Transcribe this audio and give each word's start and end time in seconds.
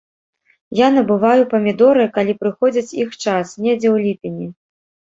Я 0.79 0.87
набываю 0.95 1.43
памідоры, 1.53 2.09
калі 2.17 2.37
прыходзіць 2.41 2.95
іх 3.05 3.09
час, 3.23 3.57
недзе 3.63 3.89
ў 3.95 3.97
ліпені. 4.11 4.53